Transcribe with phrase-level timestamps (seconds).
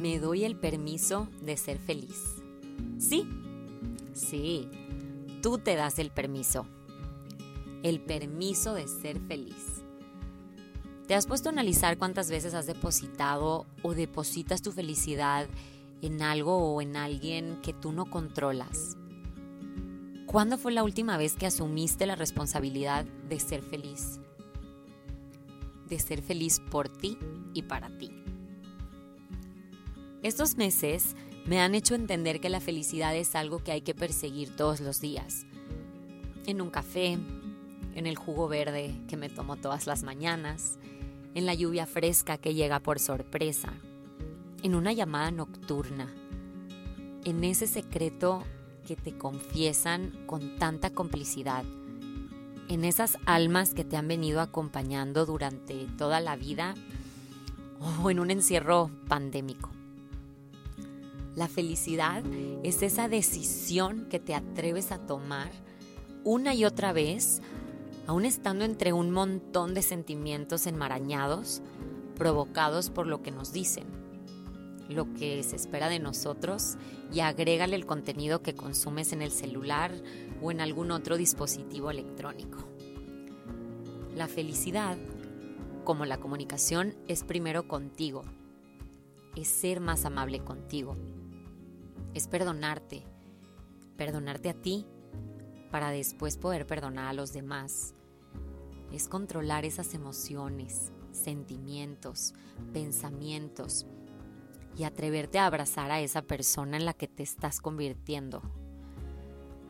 [0.00, 2.36] me doy el permiso de ser feliz.
[2.98, 3.28] Sí,
[4.14, 4.68] sí,
[5.42, 6.66] tú te das el permiso.
[7.82, 9.82] El permiso de ser feliz.
[11.06, 15.48] ¿Te has puesto a analizar cuántas veces has depositado o depositas tu felicidad
[16.02, 18.96] en algo o en alguien que tú no controlas?
[20.26, 24.20] ¿Cuándo fue la última vez que asumiste la responsabilidad de ser feliz?
[25.88, 27.18] De ser feliz por ti
[27.52, 28.19] y para ti.
[30.22, 31.16] Estos meses
[31.46, 35.00] me han hecho entender que la felicidad es algo que hay que perseguir todos los
[35.00, 35.46] días.
[36.46, 37.18] En un café,
[37.94, 40.78] en el jugo verde que me tomo todas las mañanas,
[41.34, 43.72] en la lluvia fresca que llega por sorpresa,
[44.62, 46.12] en una llamada nocturna,
[47.24, 48.44] en ese secreto
[48.86, 51.64] que te confiesan con tanta complicidad,
[52.68, 56.74] en esas almas que te han venido acompañando durante toda la vida
[58.02, 59.79] o en un encierro pandémico.
[61.36, 62.24] La felicidad
[62.64, 65.50] es esa decisión que te atreves a tomar
[66.24, 67.40] una y otra vez,
[68.06, 71.62] aún estando entre un montón de sentimientos enmarañados
[72.16, 73.84] provocados por lo que nos dicen,
[74.88, 76.76] lo que se espera de nosotros
[77.12, 79.92] y agrégale el contenido que consumes en el celular
[80.42, 82.58] o en algún otro dispositivo electrónico.
[84.16, 84.98] La felicidad,
[85.84, 88.24] como la comunicación, es primero contigo,
[89.36, 90.96] es ser más amable contigo
[92.14, 93.04] es perdonarte,
[93.96, 94.86] perdonarte a ti
[95.70, 97.94] para después poder perdonar a los demás.
[98.92, 102.34] Es controlar esas emociones, sentimientos,
[102.72, 103.86] pensamientos
[104.76, 108.42] y atreverte a abrazar a esa persona en la que te estás convirtiendo.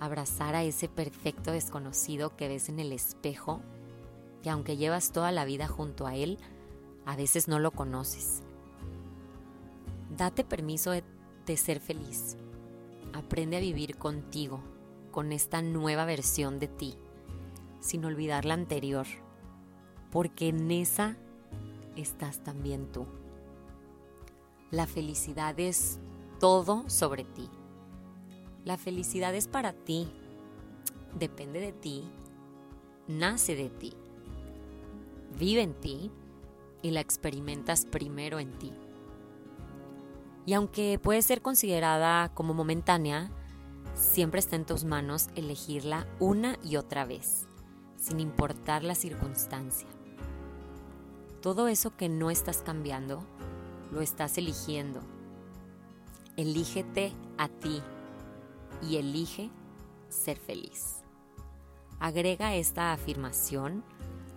[0.00, 3.60] Abrazar a ese perfecto desconocido que ves en el espejo,
[4.42, 6.38] que aunque llevas toda la vida junto a él,
[7.04, 8.42] a veces no lo conoces.
[10.16, 11.02] Date permiso de
[11.48, 12.36] de ser feliz.
[13.12, 14.60] Aprende a vivir contigo,
[15.10, 16.94] con esta nueva versión de ti,
[17.80, 19.06] sin olvidar la anterior,
[20.12, 21.16] porque en esa
[21.96, 23.06] estás también tú.
[24.70, 25.98] La felicidad es
[26.38, 27.48] todo sobre ti.
[28.64, 30.08] La felicidad es para ti,
[31.18, 32.04] depende de ti,
[33.06, 33.94] nace de ti,
[35.38, 36.10] vive en ti
[36.82, 38.72] y la experimentas primero en ti.
[40.48, 43.30] Y aunque puede ser considerada como momentánea,
[43.92, 47.46] siempre está en tus manos elegirla una y otra vez,
[47.98, 49.90] sin importar la circunstancia.
[51.42, 53.22] Todo eso que no estás cambiando,
[53.92, 55.02] lo estás eligiendo.
[56.38, 57.82] Elígete a ti
[58.80, 59.50] y elige
[60.08, 61.02] ser feliz.
[62.00, 63.84] Agrega esta afirmación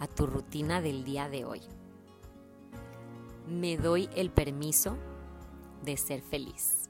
[0.00, 1.60] a tu rutina del día de hoy.
[3.46, 4.98] Me doy el permiso
[5.82, 6.81] de ser feliz.